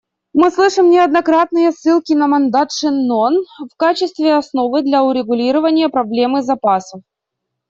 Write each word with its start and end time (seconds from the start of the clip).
Мы 0.33 0.49
слышим 0.49 0.89
неоднократные 0.89 1.71
ссылки 1.71 2.13
на 2.13 2.25
мандат 2.27 2.71
Шеннон 2.71 3.45
в 3.71 3.77
качестве 3.77 4.33
основы 4.35 4.81
для 4.81 5.03
урегулирования 5.03 5.89
проблемы 5.89 6.41
запасов. 6.41 7.03